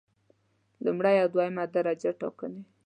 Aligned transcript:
لومړی 0.85 1.15
او 1.21 1.27
دویمه 1.33 1.65
درجه 1.75 2.11
ټاکنې 2.19 2.61